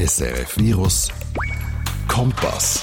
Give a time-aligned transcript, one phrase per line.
[0.00, 1.12] SRF Virus
[2.08, 2.82] Kompass.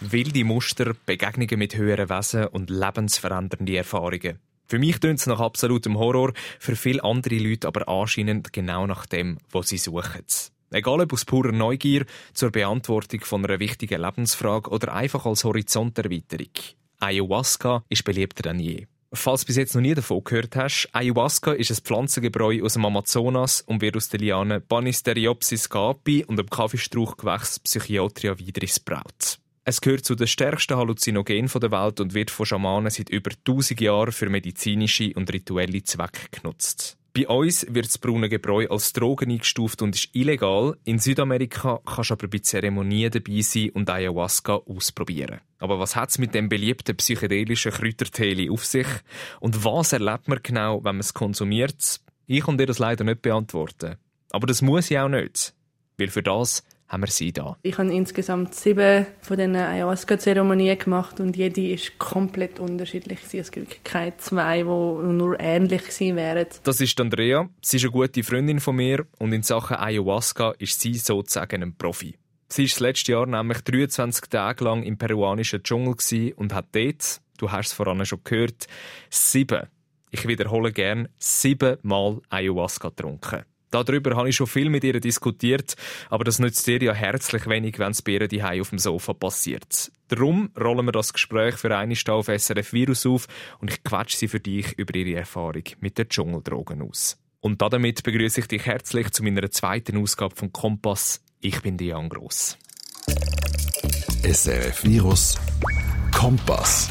[0.00, 4.40] Wilde Muster, Begegnungen mit höheren Wesen und lebensverändernde Erfahrungen.
[4.66, 9.06] Für mich tönt es nach absolutem Horror, für viele andere Leute aber anscheinend genau nach
[9.06, 10.24] dem, was sie suchen.
[10.72, 12.04] Egal ob aus purer Neugier
[12.34, 16.50] zur Beantwortung von einer wichtigen Lebensfrage oder einfach als Horizonterweiterung.
[16.98, 18.88] Ayahuasca ist beliebter denn je.
[19.12, 22.84] Falls du bis jetzt noch nie davon gehört hast, Ayahuasca ist ein Pflanzengebräu aus dem
[22.84, 29.40] Amazonas und wird aus den Lianen Banisteriopsis gapi und dem Kaffeestrauchgewächs Psychiatria vidris braut.
[29.64, 33.80] Es gehört zu den stärksten Halluzinogenen der Welt und wird von Schamanen seit über 1000
[33.80, 36.96] Jahren für medizinische und rituelle Zwecke genutzt.
[37.12, 40.76] Bei uns wird das braune Gebräu als Drogen eingestuft und ist illegal.
[40.84, 45.40] In Südamerika kannst du aber bei Zeremonien dabei sein und Ayahuasca ausprobieren.
[45.58, 48.86] Aber was hat es mit dem beliebten psychedelischen Kräutertee auf sich?
[49.40, 52.00] Und was erlebt man genau, wenn man es konsumiert?
[52.26, 53.96] Ich kann dir das leider nicht beantworten.
[54.30, 55.52] Aber das muss ich auch nicht.
[55.98, 57.56] Weil für das haben wir sie da.
[57.62, 63.20] Ich habe insgesamt sieben von diesen Ayahuasca-Zeremonien gemacht und jede ist komplett unterschiedlich.
[63.32, 66.46] Es gibt keine zwei, die nur ähnlich gewesen wären.
[66.64, 67.48] Das ist Andrea.
[67.62, 71.76] Sie ist eine gute Freundin von mir und in Sachen Ayahuasca ist sie sozusagen ein
[71.76, 72.16] Profi.
[72.48, 75.94] Sie war das letzte Jahr nämlich 23 Tage lang im peruanischen Dschungel
[76.34, 78.66] und hat dort, du hast es voran schon gehört,
[79.08, 79.68] sieben,
[80.10, 83.44] ich wiederhole gern, siebenmal Ayahuasca getrunken.
[83.70, 85.74] Darüber habe ich schon viel mit ihr diskutiert,
[86.08, 89.92] aber das nützt ihr ja herzlich wenig, wenn es bei ihr auf dem Sofa passiert.
[90.08, 93.28] Darum rollen wir das Gespräch für eine auf SRF Virus auf
[93.60, 97.16] und ich quetsche sie für dich über ihre Erfahrung mit den Dschungeldrogen aus.
[97.40, 101.22] Und damit begrüße ich dich herzlich zu meiner zweiten Ausgabe von Kompass.
[101.40, 102.58] Ich bin Diane Gross.
[104.22, 105.38] SRF Virus
[106.12, 106.90] Kompass.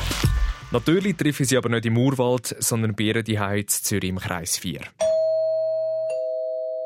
[0.72, 4.58] Natürlich treffe ich sie aber nicht im Urwald, sondern bei ihr die Zürich im Kreis
[4.58, 4.82] 4.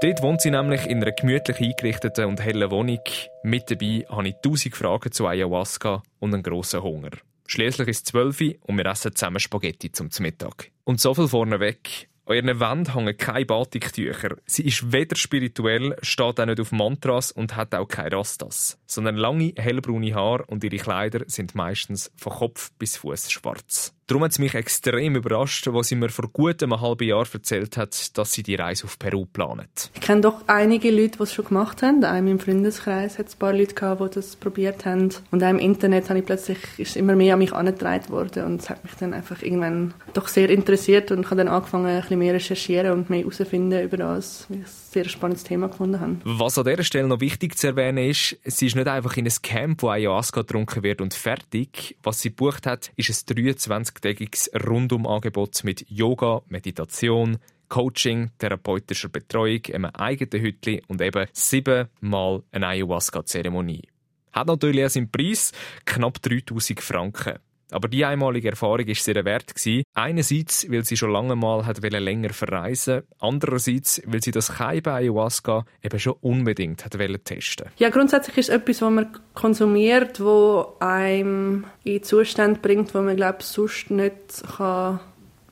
[0.04, 3.00] Dort wohnt sie nämlich in einer gemütlich eingerichteten und hellen Wohnung.
[3.42, 7.12] Mit dabei habe ich tausend Fragen zu Ayahuasca und einen grossen Hunger.
[7.48, 10.72] Schließlich ist es 12 Uhr und wir essen zusammen Spaghetti zum Mittag.
[10.84, 12.10] Und so viel vorneweg.
[12.26, 14.36] An ihren Wänden hängen keine Batiktücher.
[14.46, 19.16] Sie ist weder spirituell, steht auch nicht auf Mantras und hat auch keine Rastas, sondern
[19.16, 23.96] lange, hellbraune Haare und ihre Kleider sind meistens von Kopf bis Fuß schwarz.
[24.14, 27.78] Darum hat es mich extrem überrascht, als sie mir vor gut einem halben Jahr erzählt
[27.78, 29.90] hat, dass sie die Reise auf Peru planet.
[29.96, 32.06] Ich kenne doch einige Leute, die es schon gemacht haben.
[32.06, 35.10] Auch in meinem Freundeskreis hat es ein paar Leute gehabt, die das probiert haben.
[35.32, 38.62] Und auch im Internet habe ich plötzlich, ist immer mehr an mich angetragen worden und
[38.62, 42.02] es hat mich dann einfach irgendwann doch sehr interessiert und ich habe dann angefangen, ein
[42.02, 46.00] bisschen mehr recherchieren und mehr herausfinden über das, weil ich ein sehr spannendes Thema gefunden
[46.00, 46.18] habe.
[46.24, 49.34] Was an dieser Stelle noch wichtig zu erwähnen ist, sie ist nicht einfach in ein
[49.42, 51.98] Camp, wo Ayahuasca getrunken wird und fertig.
[52.04, 57.38] Was sie bucht hat, ist ein 23 mehrtägiges Rundumangebot mit Yoga, Meditation,
[57.70, 63.88] Coaching, therapeutischer Betreuung, einem eigenen Hütli und eben siebenmal eine Ayahuasca-Zeremonie.
[64.34, 65.54] Hat natürlich auch seinen Preis,
[65.86, 67.40] knapp 3000 Franken.
[67.74, 69.54] Aber die einmalige Erfahrung war sehr wert.
[69.94, 75.66] Einerseits, weil sie schon lange mal hat länger verreisen andererseits, weil sie das Keim Ayahuasca
[75.82, 76.94] eben schon unbedingt hat
[77.26, 83.02] testen Ja, grundsätzlich ist es etwas, was man konsumiert, wo einem in Zustand bringt, wo
[83.02, 85.00] man, glaube sonst nicht kann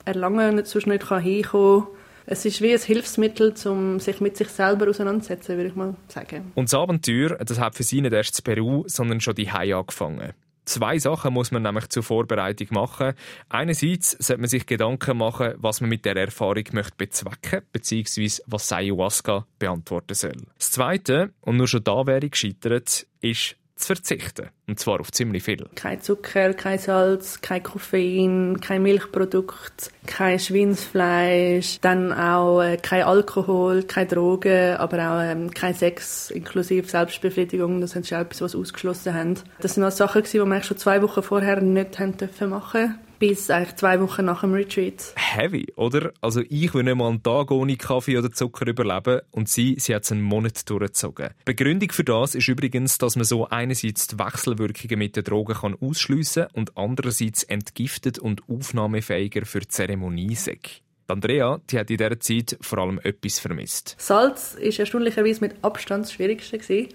[0.04, 1.88] erlangen kann, sonst nicht kann hinkommen kann.
[2.24, 6.52] Es ist wie ein Hilfsmittel, um sich mit sich selber auseinanderzusetzen, würde ich mal sagen.
[6.54, 10.32] Und das Abenteuer, das hat für sie nicht erst in Peru, sondern schon die angefangen.
[10.72, 13.12] Zwei Sachen muss man nämlich zur Vorbereitung machen.
[13.50, 18.72] Einerseits sollte man sich Gedanken machen, was man mit der Erfahrung möchte bezwecken, beziehungsweise was
[18.72, 20.46] Ayahuasca beantworten soll.
[20.56, 24.48] Das Zweite, und nur schon da wäre ich gescheitert, ist zu verzichten.
[24.68, 25.68] Und zwar auf ziemlich viel.
[25.74, 33.82] Kein Zucker, kein Salz, kein Koffein, kein Milchprodukt, kein Schweinsfleisch, dann auch äh, kein Alkohol,
[33.82, 37.80] keine Drogen, aber auch ähm, kein Sex, inklusive Selbstbefriedigung.
[37.80, 39.34] Das ist auch etwas, was ausgeschlossen haben.
[39.60, 41.98] Das sind auch Sachen, die wir schon zwei Wochen vorher nicht
[42.40, 45.14] machen bis eigentlich zwei Wochen nach dem Retreat.
[45.14, 46.12] Heavy, oder?
[46.20, 49.94] Also ich will nicht mal einen Tag ohne Kaffee oder Zucker überleben und sie, sie
[49.94, 51.28] hat es einen Monat durchgezogen.
[51.44, 55.76] Begründung für das ist übrigens, dass man so einerseits die Wechselwirkungen mit den Drogen kann
[55.80, 60.58] ausschliessen und andererseits entgiftet und aufnahmefähiger für Zeremonie sei.
[61.06, 63.94] Andrea die hat in dieser Zeit vor allem etwas vermisst.
[63.98, 66.88] Salz war erstaunlicherweise mit Abstand das Schwierigste.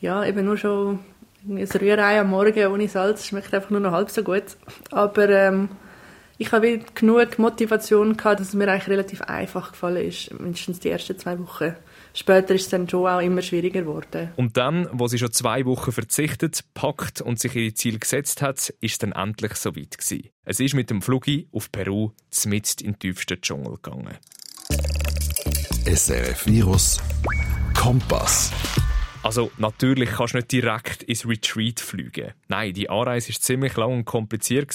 [0.00, 0.98] Ja, eben nur schon
[1.48, 4.56] ein Rührei am Morgen ohne Salz schmeckt einfach nur noch halb so gut.
[4.90, 5.68] Aber ähm,
[6.38, 10.90] ich habe genug Motivation gehabt, dass es mir eigentlich relativ einfach gefallen ist, mindestens die
[10.90, 11.74] ersten zwei Wochen.
[12.12, 14.32] Später ist es dann schon auch immer schwieriger geworden.
[14.36, 18.72] Und dann, wo sie schon zwei Wochen verzichtet, packt und sich ihre Ziel gesetzt hat,
[18.80, 20.28] ist es dann endlich so weit gewesen.
[20.44, 24.16] Es ist mit dem Flugi auf Peru zmitzt in den tiefsten Dschungel gegangen.
[25.86, 27.00] SRF Virus
[27.74, 28.50] Kompass.
[29.26, 32.30] Also natürlich kannst du nicht direkt ins Retreat fliegen.
[32.46, 34.72] Nein, die Anreise war ziemlich lang und kompliziert.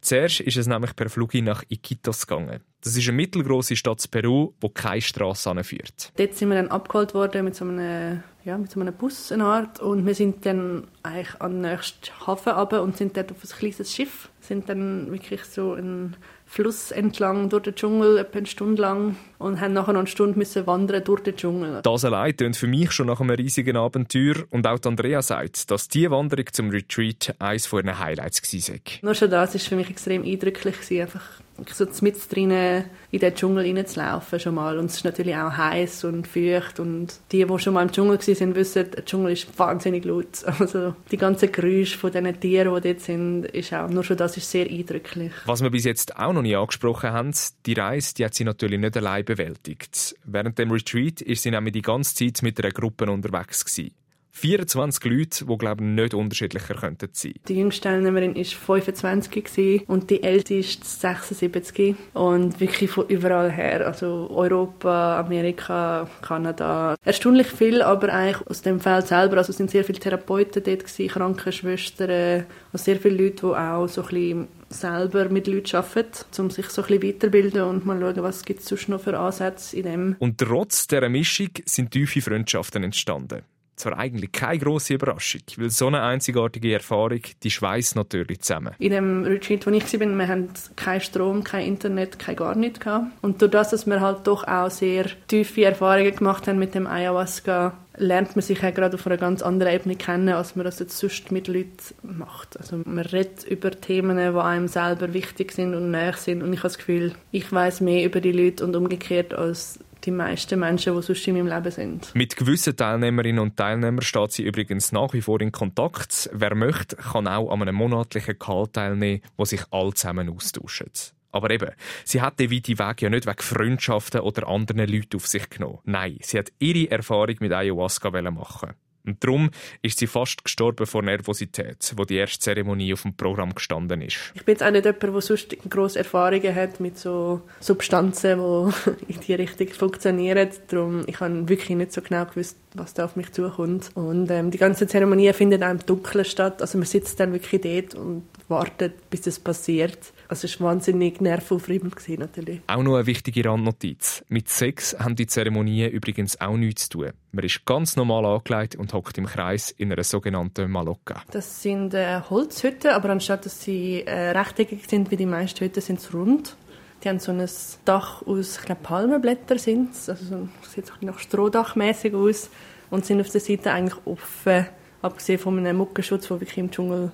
[0.00, 2.64] Zuerst ist es nämlich per Flug nach Iquitos gegangen.
[2.82, 6.10] Das ist eine mittelgroße Stadt in Peru, wo keine Straße anführt.
[6.16, 9.44] Dort sind wir dann abgeholt worden mit so einem, ja, mit so einem Bus eine
[9.44, 13.94] Art und wir sind dann eigentlich an nächsten Hafen und sind dort auf ein kleines
[13.94, 16.16] Schiff, sind dann wirklich so ein
[16.48, 20.38] Fluss entlang durch den Dschungel, etwa eine Stunde lang und haben nachher noch eine Stunde
[20.38, 21.80] müssen wandern durch den Dschungel.
[21.82, 25.88] Das allein tönt für mich schon nach einem riesigen Abenteuer und auch Andrea sagt, dass
[25.88, 28.76] diese Wanderung zum Retreat eines von ihren Highlights war.
[29.02, 31.40] Nur schon das war für mich extrem eindrücklich, einfach
[31.72, 34.78] so mit drinnen in den Dschungel reinzulaufen schon mal.
[34.78, 38.18] Und es ist natürlich auch heiß und feucht und die, die schon mal im Dschungel
[38.18, 40.26] waren, wissen, der Dschungel ist wahnsinnig laut.
[40.66, 44.36] Also die ganzen Geräusche von diesen Tieren, die dort sind, ist auch, nur schon das
[44.36, 45.32] ist sehr eindrücklich.
[45.44, 47.32] Was wir bis jetzt auch noch nicht angesprochen haben,
[47.66, 50.16] die Reise, die hat sie natürlich nicht allein bewältigt.
[50.24, 53.94] Während dem Retreat ist sie nämlich die ganze Zeit mit einer Gruppe unterwegs gewesen.
[54.36, 57.32] 24 Leute, die, glaube ich, nicht unterschiedlicher könnten sein.
[57.48, 63.86] Die jüngste Teilnehmerin war 25 und die älteste ist 76 und wirklich von überall her,
[63.86, 66.96] also Europa, Amerika, Kanada.
[67.02, 70.84] Erstaunlich viel, aber eigentlich aus dem Feld selber, also es sind sehr viele Therapeuten dort
[70.84, 76.24] gewesen, Krankenschwestern, also sehr viele Leute, die auch so ein bisschen selber mit Leuten arbeiten,
[76.38, 79.18] um sich so ein bisschen weiterbilden und mal schauen, was gibt es sonst noch für
[79.18, 80.16] Ansätze in dem.
[80.18, 83.42] Und trotz dieser Mischung sind tiefe Freundschaften entstanden.
[83.76, 88.74] Zwar eigentlich keine grosse Überraschung, weil so eine einzigartige Erfahrung, die schweißt natürlich zusammen.
[88.78, 92.80] In dem Retreat, wo ich war, wir hatten keinen Strom, kein Internet, kein gar nichts
[92.80, 93.06] gehabt.
[93.22, 96.86] Und durch das, dass wir halt doch auch sehr tiefe Erfahrungen gemacht haben mit dem
[96.86, 100.78] Ayahuasca, lernt man sich ja gerade auf einer ganz anderen Ebene kennen, als man das
[100.78, 102.58] jetzt sonst mit Leuten macht.
[102.58, 106.60] Also man redet über Themen, die einem selber wichtig sind und näher sind und ich
[106.60, 110.94] habe das Gefühl, ich weiß mehr über die Leute und umgekehrt als die meisten Menschen,
[110.94, 112.14] die sonst in meinem Leben sind.
[112.14, 116.30] Mit gewissen Teilnehmerinnen und Teilnehmern steht sie übrigens nach wie vor in Kontakt.
[116.32, 120.90] Wer möchte, kann auch an einem monatlichen Call teilnehmen, wo sich alle zusammen austauschen.
[121.32, 121.70] Aber eben,
[122.04, 125.80] sie hat den weiten Weg ja nicht wegen Freundschaften oder anderen Leuten auf sich genommen.
[125.84, 128.70] Nein, sie hat ihre Erfahrung mit Ayahuasca machen.
[129.06, 129.50] Und darum
[129.82, 134.16] ist sie fast gestorben vor Nervosität, wo die erste Zeremonie auf dem Programm gestanden ist.
[134.34, 139.04] Ich bin jetzt auch nicht jemand, der sonst grosse Erfahrungen hat mit so Substanzen, die
[139.12, 140.48] in die Richtung funktionieren.
[140.68, 143.90] Darum, ich habe wirklich nicht so genau gewusst, was da auf mich zukommt.
[143.94, 146.60] Und ähm, die ganze Zeremonie findet auch im Dunkeln statt.
[146.60, 150.12] Also man sitzt dann wirklich dort und wartet, bis es passiert.
[150.28, 152.60] Also es war wahnsinnig nervaufreibend natürlich.
[152.66, 154.24] Auch noch eine wichtige Randnotiz.
[154.28, 157.12] Mit Sex haben die Zeremonien übrigens auch nichts zu tun.
[157.32, 161.22] Man ist ganz normal angelegt und hockt im Kreis in einer sogenannten Malocca.
[161.30, 165.80] Das sind äh, Holzhütten, aber anstatt dass sie äh, rechteckig sind wie die meisten Hütten,
[165.80, 166.56] sind sie rund.
[167.04, 167.46] Die haben so ein
[167.84, 172.50] Dach aus, ich glaube, Palmenblätter sind Also so, sieht so nach Strohdachmäßig aus
[172.90, 174.66] und sind auf der Seite eigentlich offen,
[175.02, 177.12] abgesehen von einem Muckenschutz, der wirklich im Dschungel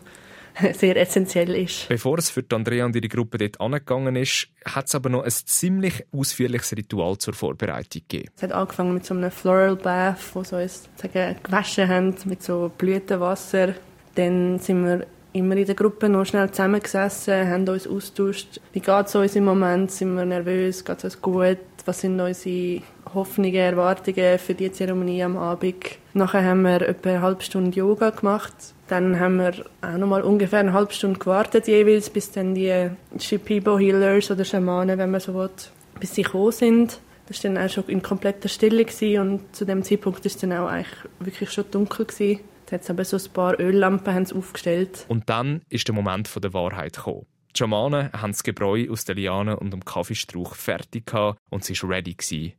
[0.73, 1.89] sehr essentiell ist.
[1.89, 5.31] Bevor es für Andrea und ihre Gruppe dort angegangen ist, hat es aber noch ein
[5.31, 8.31] ziemlich ausführliches Ritual zur Vorbereitung gegeben.
[8.37, 12.43] Es hat angefangen mit so einem Floral Bath, wo sie uns sagen, gewaschen haben mit
[12.43, 13.75] so Blütenwasser.
[14.15, 18.61] Dann sind wir immer in der Gruppe noch schnell zusammengesessen, haben uns austauscht.
[18.73, 19.91] Wie geht es uns im Moment?
[19.91, 20.85] Sind wir nervös?
[20.85, 21.59] Geht es uns gut?
[21.85, 22.83] Was sind unsere
[23.15, 25.99] Hoffnungen, Erwartungen für die Zeremonie am Abend?
[26.15, 28.53] Nachher haben wir etwa eine halbe Stunde Yoga gemacht.
[28.89, 32.91] Dann haben wir auch noch mal ungefähr eine halbe Stunde gewartet jeweils, bis dann die
[33.19, 35.51] Shipibo Healers oder Schamanen, wenn man so will,
[35.99, 37.01] bis sie gekommen sind.
[37.27, 40.41] Das war dann auch schon in kompletter Stille gewesen und zu dem Zeitpunkt ist es
[40.41, 42.41] dann auch eigentlich wirklich schon dunkel gewesen.
[42.71, 45.05] Hat es aber so ein paar Öllampen haben aufgestellt.
[45.09, 47.27] Und dann ist der Moment der Wahrheit gekommen.
[47.55, 51.75] Die Schamanen haben das Gebräu aus den Lianen und dem Kaffeestrauch fertig gehabt und sie
[51.83, 52.17] war ready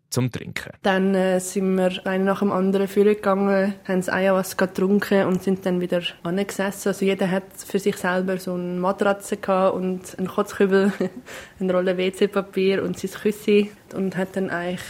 [0.10, 0.74] zum Trinken.
[0.84, 5.66] Dann äh, sind wir einer nach dem anderen vorgegangen, haben das Ayahuasca getrunken und sind
[5.66, 6.90] dann wieder angesessen.
[6.90, 10.94] Also jeder hat für sich selber so eine Matratze gehabt und einen Kotzkübel,
[11.60, 14.82] eine Rolle WC-Papier und sein Küssi und hat dann eigentlich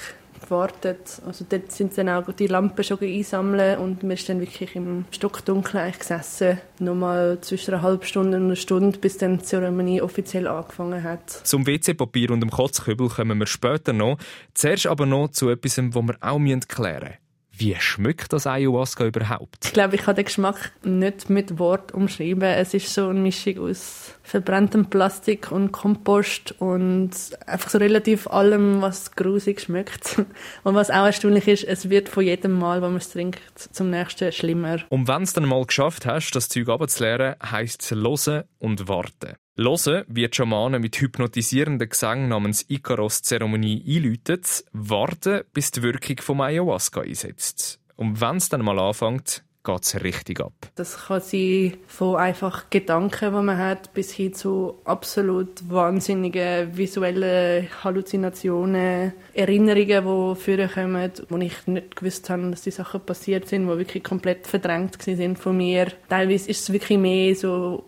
[0.54, 1.22] gewartet.
[1.26, 5.06] Also dort sind dann auch die Lampen schon einsammeln und wir sind dann wirklich im
[5.12, 6.60] Stockdunkel gesessen.
[6.80, 11.30] Nochmal zwischen einer halben Stunde und einer Stunde, bis dann die Zeremonie offiziell angefangen hat.
[11.30, 14.18] Zum WC-Papier und dem Kotzkübel kommen wir später noch.
[14.54, 17.23] Zuerst aber noch zu etwas, was wir auch klären müssen.
[17.56, 19.66] Wie schmeckt das Ayahuasca überhaupt?
[19.66, 22.42] Ich glaube, ich kann den Geschmack nicht mit Wort umschreiben.
[22.42, 27.12] Es ist so eine Mischung aus verbranntem Plastik und Kompost und
[27.46, 30.22] einfach so relativ allem, was grusig schmeckt.
[30.64, 33.90] Und was auch erstaunlich ist, es wird von jedem Mal, wenn man es trinkt, zum
[33.90, 34.78] nächsten schlimmer.
[34.90, 38.88] Und wenn du es dann mal geschafft hast, das Zeug abzuleeren, heisst es hören und
[38.88, 39.36] warten.
[39.56, 44.42] Hören, wie die Schamanen mit hypnotisierenden Gesängen namens Icaros-Zeremonie einläuten,
[44.72, 47.80] warten, bis die Wirkung vom Ayahuasca einsetzt.
[47.96, 50.54] Und wenn es dann mal anfängt, geht es richtig ab.
[50.76, 57.68] Das kann sein von einfach Gedanken, die man hat, bis hin zu absolut wahnsinnigen visuellen
[57.84, 63.78] Halluzinationen, Erinnerungen, die vorkommen, wo ich nicht gewusst habe, dass die Sachen passiert sind, die
[63.78, 65.88] wirklich komplett verdrängt sind von mir.
[66.10, 67.86] Teilweise ist es wirklich mehr so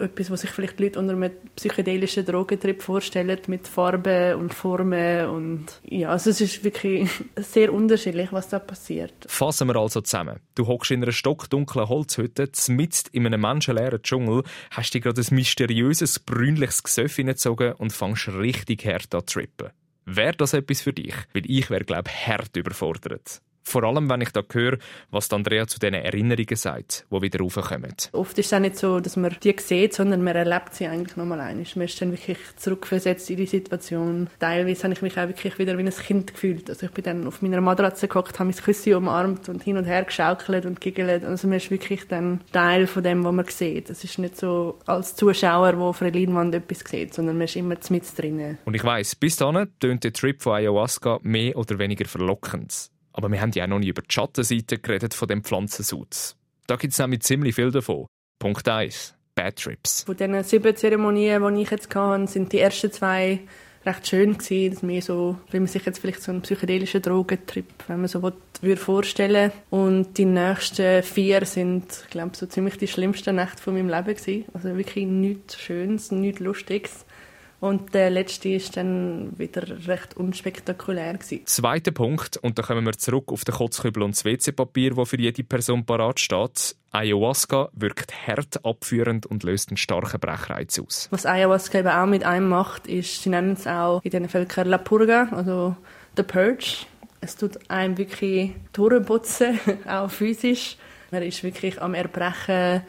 [0.00, 5.66] etwas, was sich vielleicht Leute unter einem psychedelischen Drogentrip vorstellen, mit Farben und Formen und
[5.84, 9.12] ja, also es ist wirklich sehr unterschiedlich, was da passiert.
[9.26, 10.40] Fassen wir also zusammen.
[10.54, 15.34] Du hockst in einer stockdunklen Holzhütte, mitten in einem menschenleeren Dschungel, hast dir gerade ein
[15.34, 19.70] mysteriöses, brünliches Gesöff hineingezogen und fängst richtig hart an zu trippen.
[20.04, 21.14] Wäre das etwas für dich?
[21.34, 23.42] Weil ich wäre, glaube ich, hart überfordert.
[23.68, 24.78] Vor allem, wenn ich da höre,
[25.10, 27.94] was Andrea zu diesen Erinnerungen sagt, die wieder raufkommen.
[28.12, 31.18] Oft ist es auch nicht so, dass man die sieht, sondern man erlebt sie eigentlich
[31.18, 31.66] nochmal einmal.
[31.74, 34.30] Man ist dann wirklich zurückversetzt in die Situation.
[34.38, 36.70] Teilweise habe ich mich auch wirklich wieder wie ein Kind gefühlt.
[36.70, 39.84] Also ich bin dann auf meiner Matratze gehockt, habe mein Küssi umarmt und hin und
[39.84, 41.26] her geschaukelt und giggelt.
[41.26, 43.90] Also man ist wirklich dann Teil von dem, was man sieht.
[43.90, 47.56] Es ist nicht so als Zuschauer, der auf einer Leinwand etwas sieht, sondern man ist
[47.56, 48.56] immer mit drin.
[48.64, 52.90] Und ich weiss, bis dahin tönt der Trip von Ayahuasca mehr oder weniger verlockend.
[53.12, 56.36] Aber wir haben ja auch noch nie über die Schattenseite geredet von dem Pflanzensuits.
[56.66, 58.06] Da gibt es nämlich ziemlich viel davon.
[58.38, 59.14] Punkt 1.
[59.34, 60.02] Bad Trips.
[60.04, 63.40] Von diesen sieben Zeremonien, die ich jetzt hatte, sind die ersten zwei
[63.86, 64.74] recht schön gewesen.
[64.74, 68.22] Das mehr so, wie man sich jetzt vielleicht so einen psychedelischen Drogentrip, wenn man so
[68.60, 73.74] will, vorstellen Und die nächsten vier sind, glaube ich, so ziemlich die schlimmsten Nächte von
[73.74, 74.44] meinem Leben gewesen.
[74.52, 77.04] Also wirklich nichts Schönes, nichts Lustiges.
[77.60, 81.14] Und der letzte ist dann wieder recht unspektakulär.
[81.14, 81.44] Gewesen.
[81.46, 85.18] Zweiter Punkt, und da kommen wir zurück auf den Kotzkübel und das WC-Papier, wo für
[85.18, 86.76] jede Person parat steht.
[86.92, 91.08] Ayahuasca wirkt hart abführend und löst einen starken Brechreiz aus.
[91.10, 94.68] Was Ayahuasca eben auch mit einem macht, ist, sie nennen es auch in diesen Völkern
[94.68, 95.76] La Purga, also
[96.16, 96.86] The Purge.
[97.20, 100.76] Es tut einem wirklich durchputzen, auch physisch.
[101.10, 102.82] Man ist wirklich am Erbrechen,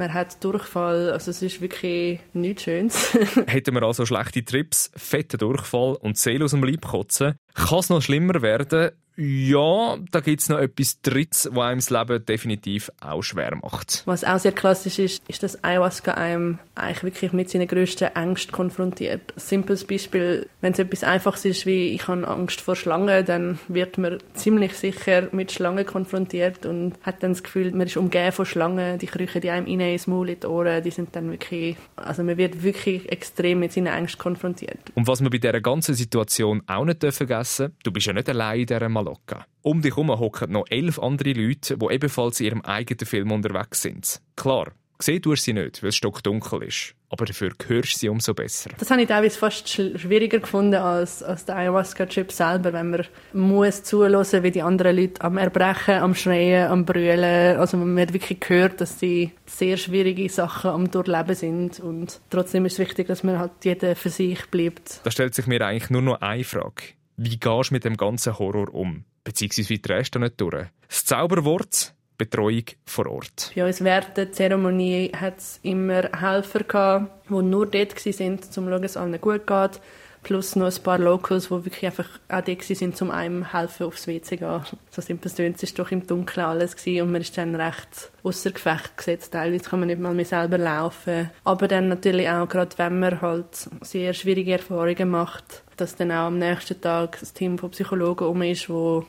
[0.00, 3.12] man hat Durchfall, also es ist wirklich nichts Schönes.
[3.46, 7.90] Hätten wir also schlechte Trips, fetten Durchfall und Seele aus dem Leib kotzen, kann es
[7.90, 8.90] noch schlimmer werden,
[9.22, 14.02] ja, da gibt es noch etwas Drittes, was einem das Leben definitiv auch schwer macht.
[14.06, 18.52] Was auch sehr klassisch ist, ist, dass Ayahuasca einem eigentlich wirklich mit seinen grössten Ängsten
[18.52, 19.20] konfrontiert.
[19.36, 23.58] Ein simples Beispiel, wenn es etwas Einfaches ist, wie ich habe Angst vor Schlangen, dann
[23.68, 28.32] wird man ziemlich sicher mit Schlangen konfrontiert und hat dann das Gefühl, man ist umgeben
[28.32, 31.30] von Schlangen, die kriechen die einem rein ins Maul, in die Ohren, die sind dann
[31.30, 34.78] wirklich, also man wird wirklich extrem mit seinen Ängsten konfrontiert.
[34.94, 38.60] Und was wir bei dieser ganzen Situation auch nicht vergessen du bist ja nicht allein
[38.60, 39.46] in dieser Mal Mallorca.
[39.62, 43.82] Um dich herum hocken noch elf andere Leute, die ebenfalls in ihrem eigenen Film unterwegs
[43.82, 44.20] sind.
[44.36, 46.94] Klar, tust du sie nicht, weil es stockdunkel ist.
[47.08, 48.70] Aber dafür hörst du sie umso besser.
[48.78, 53.82] Das habe ich teilweise fast schwieriger gefunden als, als der Ayahuasca-Trip selber, wenn man muss
[53.82, 57.58] zuhören, wie die anderen Leute am Erbrechen, am Schreien, am Brüllen.
[57.58, 61.80] Also man hat wirklich gehört, dass sie sehr schwierige Sachen am Durchleben sind.
[61.80, 65.00] Und trotzdem ist es wichtig, dass man halt jeder für sich bleibt.
[65.02, 66.99] Da stellt sich mir eigentlich nur noch eine Frage.
[67.22, 69.04] Wie gehst du mit dem ganzen Horror um?
[69.24, 70.68] Beziehungsweise wie drehst du nicht durch?
[70.88, 73.52] Das Zauberwort Betreuung vor Ort.
[73.54, 78.42] Bei uns während der Zeremonie hat es immer Helfer gehabt, die nur dort waren, um
[78.42, 79.80] zu schauen, dass es allen gut geht.
[80.22, 84.06] Plus noch ein paar Locals, die wirklich einfach auch dort waren, um einem helfen, aufs
[84.06, 84.60] WC zu gehen.
[84.90, 88.50] So simpel es ist doch im Dunkeln alles gewesen und man ist dann recht außer
[88.50, 89.32] Gefecht gesetzt.
[89.32, 91.30] Teilweise kann man nicht mal mehr selber laufen.
[91.44, 96.26] Aber dann natürlich auch, gerade wenn man halt sehr schwierige Erfahrungen macht, dass dann auch
[96.26, 99.06] am nächsten Tag das Team von Psychologen um ist, wo,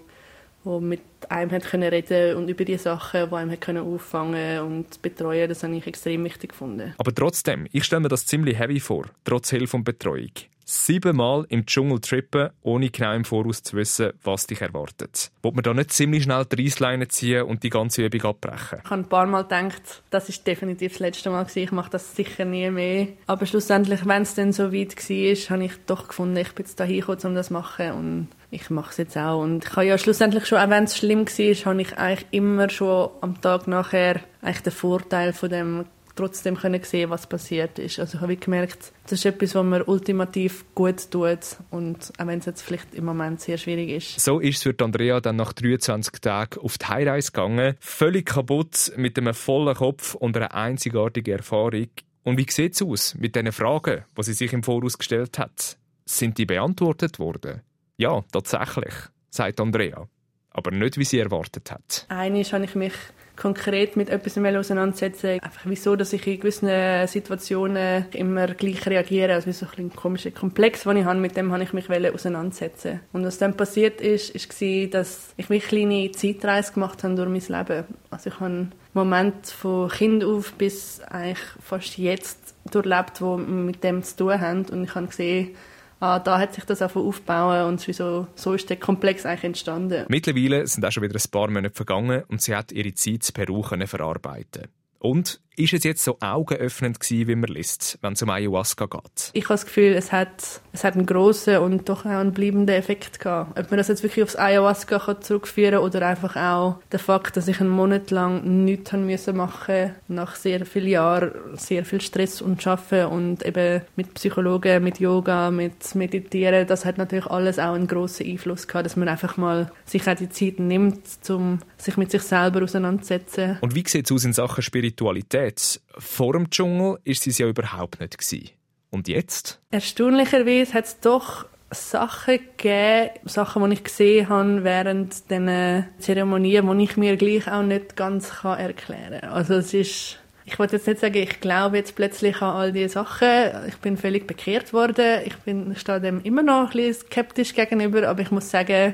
[0.63, 4.62] wo mit einem hat können reden und über die Sachen, die einem hat können auffangen
[4.62, 6.94] und betreuen, das habe ich extrem wichtig gefunden.
[6.98, 10.32] Aber trotzdem, ich stelle mir das ziemlich heavy vor, trotz Hilfe und Betreuung
[10.65, 15.32] siebenmal im Dschungel trippen, ohne genau im Voraus zu wissen, was dich erwartet.
[15.41, 18.80] Wollt man da nicht ziemlich schnell die Reissleine ziehen und die ganze Übung abbrechen?
[18.84, 21.63] Ich habe ein paar Mal gedacht, das ist definitiv das letzte Mal gewesen.
[21.63, 23.08] Ich mache das sicher nie mehr.
[23.27, 26.80] Aber schlussendlich, wenn es dann so weit war, habe ich doch gefunden, ich bin jetzt
[26.80, 29.41] da hingekommen, um das zu machen und ich mache es jetzt auch.
[29.41, 32.70] Und ich habe ja schlussendlich schon, auch wenn es schlimm war, habe ich eigentlich immer
[32.70, 38.00] schon am Tag nachher eigentlich den Vorteil von dem trotzdem können sehen, was passiert ist.
[38.00, 41.39] Also ich habe gemerkt, das ist etwas, was mir ultimativ gut tut
[41.70, 44.20] und auch wenn es jetzt vielleicht im Moment sehr schwierig ist.
[44.20, 48.91] So ist es für Andrea dann nach 23 Tagen auf die Heimreise gegangen, völlig kaputt,
[48.96, 51.88] mit einem vollen Kopf und einer einzigartigen Erfahrung.
[52.24, 55.77] Und wie sieht es aus mit den Fragen, die sie sich im Voraus gestellt hat?
[56.06, 57.62] Sind die beantwortet worden?
[57.98, 58.94] Ja, tatsächlich,
[59.30, 60.08] sagt Andrea.
[60.51, 62.06] Aber nicht, wie sie erwartet hat.
[62.10, 62.94] Eines habe ich mich
[63.41, 65.39] konkret mit etwas auseinandersetzen.
[65.39, 69.33] Einfach wieso, dass ich in gewissen Situationen immer gleich reagiere.
[69.33, 73.00] Also wie so ein komischer Komplex, den ich habe, mit dem habe ich mich auseinandersetzen.
[73.13, 74.51] Und was dann passiert ist, ist
[74.93, 77.86] dass ich eine kleine Zeitreise gemacht habe durch mein Leben.
[78.12, 84.03] Also ich habe Moment von Kind auf bis eigentlich fast jetzt durchlebt, wo mit dem
[84.03, 84.65] zu tun haben.
[84.65, 85.55] Und ich habe gesehen,
[86.01, 90.05] ah, da hat sich das einfach aufgebaut und so, so ist der Komplex eigentlich entstanden.
[90.10, 93.34] Mittlerweile sind auch schon wieder ein paar Monate vergangen und sie hat ihre Zeit in
[93.34, 94.67] Peru verarbeiten
[95.00, 99.31] und ist es jetzt so augenöffnend gewesen, wie man liest, wenn es um Ayahuasca geht?
[99.34, 102.75] Ich habe das Gefühl, es hat, es hat einen grossen und doch auch einen bleibenden
[102.75, 103.60] Effekt gehabt.
[103.60, 107.36] Ob man das jetzt wirklich aufs Ayahuasca kann zurückführen kann oder einfach auch der Fakt,
[107.36, 112.01] dass ich einen Monat lang nichts haben müssen machen nach sehr vielen Jahren, sehr viel
[112.01, 117.60] Stress und Arbeiten und eben mit Psychologen, mit Yoga, mit Meditieren, das hat natürlich alles
[117.60, 121.60] auch einen grossen Einfluss gehabt, dass man einfach mal sich auch die Zeit nimmt, um
[121.77, 123.58] sich mit sich selber auseinanderzusetzen.
[123.62, 125.40] Und wie sieht es aus in Sachen Spiritualität?
[125.43, 128.51] Jetzt, vor dem Dschungel ist sie ja überhaupt nicht gewesen.
[128.89, 129.60] Und jetzt?
[129.71, 136.83] Erstaunlicherweise hat es doch Sachen gegeben, Sachen, die ich gesehen habe während diesen Zeremonien, die
[136.83, 139.29] ich mir gleich auch nicht ganz erklären kann.
[139.29, 142.89] Also es ist, ich wollte jetzt nicht sagen, ich glaube jetzt plötzlich an all diese
[142.89, 143.67] Sachen.
[143.69, 145.21] Ich bin völlig bekehrt worden.
[145.25, 148.93] Ich bin, stehe dem immer noch ein bisschen skeptisch gegenüber, aber ich muss sagen,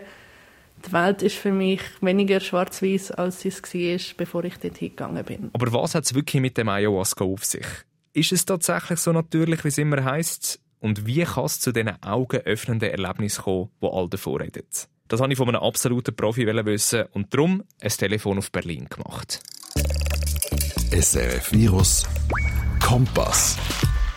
[0.87, 5.23] die Welt ist für mich weniger schwarz-weiß, als sie es war, bevor ich dort hingegangen
[5.25, 5.49] bin.
[5.53, 7.65] Aber was hat es wirklich mit dem Ayahuasca auf sich?
[8.13, 10.59] Ist es tatsächlich so natürlich, wie es immer heisst?
[10.79, 14.63] Und wie kann es zu diesen augenöffnenden Erlebnissen kommen, die alle davor reden?
[15.07, 19.39] Das wollte ich von einem absoluten Profi wissen und darum ein Telefon auf Berlin gemacht.
[20.91, 22.05] SRF Virus
[22.79, 23.57] Kompass.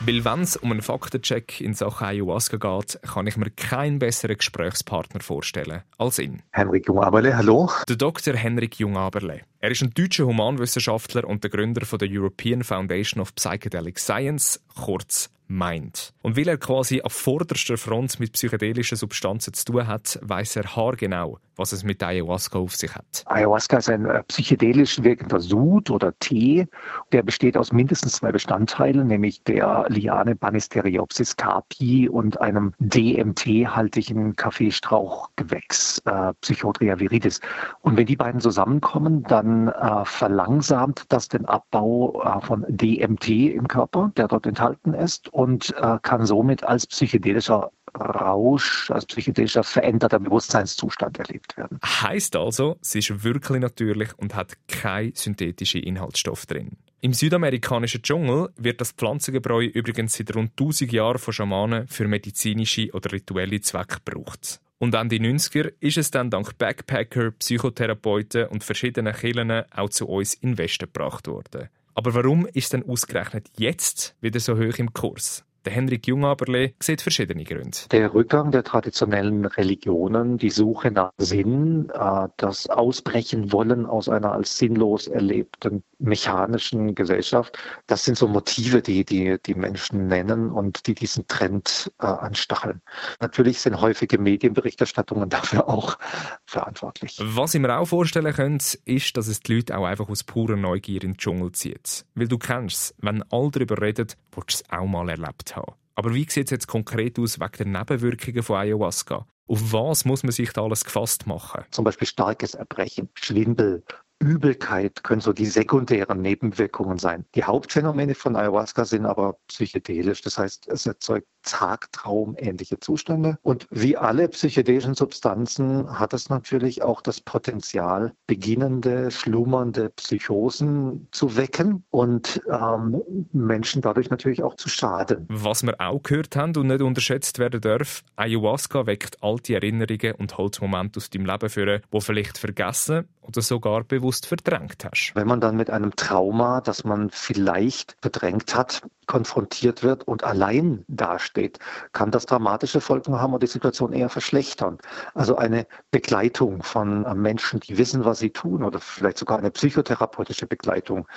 [0.02, 4.38] Weil wenn es um einen Faktencheck in Sachen Ayahuasca geht, kann ich mir keinen besseren
[4.38, 6.42] Gesprächspartner vorstellen als ihn.
[6.52, 7.70] Henrik Jungaberle, hallo.
[7.86, 8.34] Der Dr.
[8.34, 9.42] Henrik Jungaberle.
[9.62, 14.58] Er ist ein deutscher Humanwissenschaftler und der Gründer von der European Foundation of Psychedelic Science,
[14.74, 16.14] kurz meint.
[16.22, 20.76] Und weil er quasi auf vorderster Front mit psychedelischen Substanzen zu tun hat, weiß er
[20.76, 23.24] haargenau, was es mit Ayahuasca auf sich hat.
[23.26, 26.68] Ayahuasca ist ein äh, psychedelisch wirkender Sud oder Tee.
[27.12, 36.00] Der besteht aus mindestens zwei Bestandteilen, nämlich der Liane Banisteriopsis carpi und einem DMT-haltigen Kaffeestrauchgewächs,
[36.04, 37.40] äh, Psychotria viridis.
[37.80, 43.68] Und wenn die beiden zusammenkommen, dann äh, verlangsamt das den Abbau äh, von DMT im
[43.68, 50.20] Körper, der dort enthalten ist und äh, kann somit als psychedelischer Rausch, als psychedelischer veränderter
[50.20, 51.78] Bewusstseinszustand erlebt werden.
[51.84, 56.76] Heißt also, es ist wirklich natürlich und hat keine synthetischen Inhaltsstoffe drin.
[57.02, 62.90] Im südamerikanischen Dschungel wird das Pflanzengebräu übrigens seit rund 1000 Jahren von Schamanen für medizinische
[62.92, 64.60] oder rituelle Zwecke gebraucht.
[64.82, 70.32] Und Ende 90er ist es dann dank Backpacker, Psychotherapeuten und verschiedenen Kirchen auch zu uns
[70.32, 71.68] in Westen gebracht worden.
[71.94, 75.44] Aber warum ist denn ausgerechnet jetzt wieder so hoch im Kurs?
[75.64, 77.76] Der Henrik Jungaberle sieht verschiedene Gründe.
[77.90, 84.32] Der Rückgang der traditionellen Religionen, die Suche nach Sinn, äh, das Ausbrechen wollen aus einer
[84.32, 90.86] als sinnlos erlebten mechanischen Gesellschaft, das sind so Motive, die die, die Menschen nennen und
[90.86, 92.80] die diesen Trend äh, anstacheln.
[93.20, 95.98] Natürlich sind häufige Medienberichterstattungen dafür auch
[96.46, 97.18] verantwortlich.
[97.20, 100.56] Was ich mir auch vorstellen könnte, ist, dass es die Leute auch einfach aus purer
[100.56, 102.06] Neugier in den Dschungel zieht.
[102.14, 105.74] Weil du kennst wenn alle darüber reden, willst du es auch mal erlebt haben.
[105.94, 109.26] Aber wie sieht es jetzt konkret aus wegen der Nebenwirkungen von Ayahuasca?
[109.46, 111.64] Auf was muss man sich da alles gefasst machen?
[111.70, 113.82] Zum Beispiel starkes Erbrechen, Schwindel,
[114.20, 117.24] Übelkeit können so die sekundären Nebenwirkungen sein.
[117.34, 120.20] Die Hauptphänomene von Ayahuasca sind aber psychedelisch.
[120.22, 123.38] Das heißt, es erzeugt Tagtraumähnliche Zustände.
[123.42, 131.36] Und wie alle psychedelischen Substanzen hat es natürlich auch das Potenzial, beginnende, schlummernde Psychosen zu
[131.36, 133.00] wecken und ähm,
[133.32, 135.26] Menschen dadurch natürlich auch zu schaden.
[135.30, 140.36] Was wir auch gehört haben und nicht unterschätzt werden darf, Ayahuasca weckt alte Erinnerungen und
[140.36, 145.12] holt Momente aus deinem Leben führen, wo vielleicht vergessen oder sogar bewusst verdrängt hast.
[145.14, 150.84] Wenn man dann mit einem Trauma, das man vielleicht verdrängt hat, konfrontiert wird und allein
[150.88, 151.58] dasteht,
[151.92, 154.78] kann das dramatische Folgen haben und die Situation eher verschlechtern.
[155.14, 160.46] Also eine Begleitung von Menschen, die wissen, was sie tun oder vielleicht sogar eine psychotherapeutische
[160.46, 161.08] Begleitung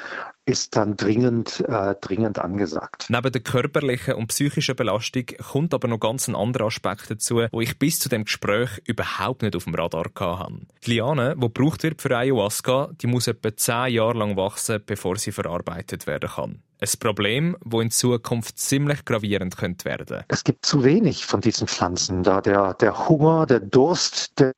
[0.45, 3.06] ist dann dringend, äh, dringend angesagt.
[3.10, 7.62] Neben der körperlichen und psychischen Belastung kommt aber noch ganz ein anderer Aspekt dazu, wo
[7.62, 10.53] ich bis zu dem Gespräch überhaupt nicht auf dem Radar hatte.
[10.86, 15.17] Die Liane, die gebraucht wird für Ayahuasca, die muss etwa zehn Jahre lang wachsen, bevor
[15.17, 16.62] sie verarbeitet werden kann.
[16.84, 20.26] Ein Problem, das in Zukunft ziemlich gravierend könnte werden.
[20.28, 24.52] Es gibt zu wenig von diesen Pflanzen, da der, der Hunger, der Durst der,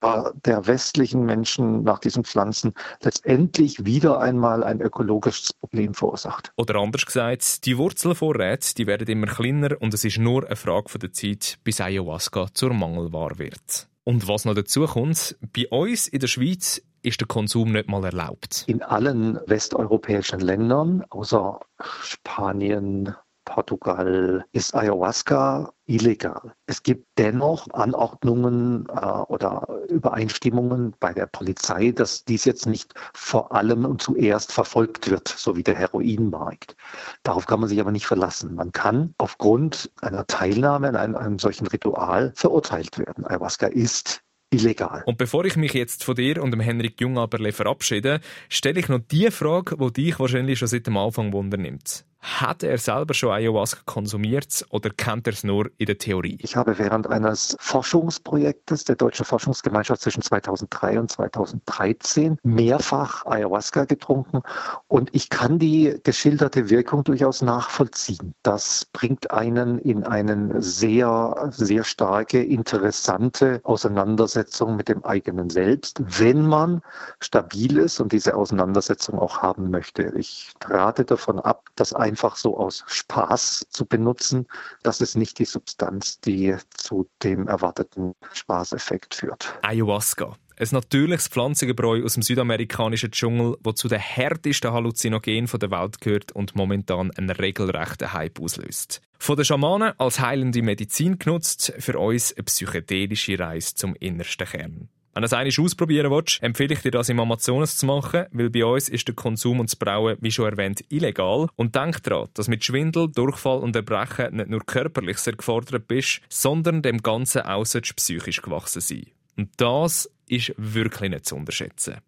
[0.44, 6.52] der westlichen Menschen nach diesen Pflanzen letztendlich wieder einmal ein ökologisches Problem verursacht.
[6.56, 10.98] Oder anders gesagt, die Wurzelvorräte die werden immer kleiner und es ist nur eine Frage
[10.98, 13.88] der Zeit, bis Ayahuasca zur Mangelware wird.
[14.04, 18.04] Und was noch dazu kommt, bei uns in der Schweiz ist der Konsum nicht mal
[18.04, 18.64] erlaubt.
[18.68, 21.60] In allen westeuropäischen Ländern, außer
[22.02, 23.16] Spanien,
[23.46, 26.54] Portugal ist Ayahuasca illegal.
[26.66, 33.54] Es gibt dennoch Anordnungen äh, oder Übereinstimmungen bei der Polizei, dass dies jetzt nicht vor
[33.54, 36.76] allem und zuerst verfolgt wird, so wie der Heroinmarkt.
[37.22, 38.56] Darauf kann man sich aber nicht verlassen.
[38.56, 43.26] Man kann aufgrund einer Teilnahme an einem, einem solchen Ritual verurteilt werden.
[43.26, 44.25] Ayahuasca ist
[44.56, 45.04] illegal.
[45.06, 49.00] Und bevor ich mich jetzt von dir und dem Henrik Jungaberle verabschiede, stelle ich noch
[49.00, 52.06] die Frage, die dich wahrscheinlich schon seit dem Anfang wundernimmt.
[52.26, 56.40] Hat er selber schon Ayahuasca konsumiert oder kennt er es nur in der Theorie?
[56.42, 64.42] Ich habe während eines Forschungsprojektes der Deutschen Forschungsgemeinschaft zwischen 2003 und 2013 mehrfach Ayahuasca getrunken
[64.88, 68.34] und ich kann die geschilderte Wirkung durchaus nachvollziehen.
[68.42, 76.48] Das bringt einen in eine sehr, sehr starke, interessante Auseinandersetzung mit dem eigenen Selbst, wenn
[76.48, 76.82] man
[77.20, 80.12] stabil ist und diese Auseinandersetzung auch haben möchte.
[80.18, 84.48] Ich rate davon ab, dass ein einfach so aus Spaß zu benutzen,
[84.84, 89.54] das ist nicht die Substanz, die zu dem erwarteten Spaßeffekt führt.
[89.64, 90.38] Ayahuasca.
[90.58, 96.32] Ein natürliches Pflanzengebräu aus dem südamerikanischen Dschungel, das zu den härtesten Halluzinogenen der Welt gehört
[96.32, 99.02] und momentan einen regelrechten Hype auslöst.
[99.20, 104.90] Von den Schamanen als heilende Medizin genutzt, für uns eine psychedelische Reise zum innersten Kern.
[105.16, 108.50] Wenn du es einmal ausprobieren willst, empfehle ich dir das im Amazonas zu machen, weil
[108.50, 111.48] bei uns ist der Konsum und das Brauen, wie schon erwähnt, illegal.
[111.56, 116.20] Und denk daran, dass mit Schwindel, Durchfall und Erbrechen nicht nur körperlich sehr gefordert bist,
[116.28, 119.06] sondern dem Ganzen auch psychisch gewachsen sein.
[119.38, 122.00] Und das ist wirklich nicht zu unterschätzen.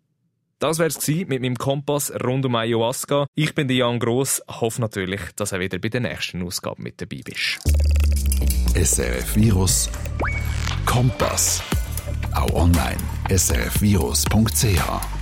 [0.59, 3.25] Das wär's es mit meinem Kompass rund um Ayahuasca.
[3.35, 7.21] Ich bin Jan Gross, hoffe natürlich, dass er wieder bei der nächsten Ausgabe mit dabei
[7.23, 7.59] bist.
[8.75, 9.89] SRF Virus
[10.85, 11.63] Kompass
[12.37, 12.97] auch online
[13.29, 15.16] srfvirus.ch